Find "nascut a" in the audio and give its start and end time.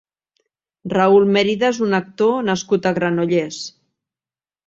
2.49-2.95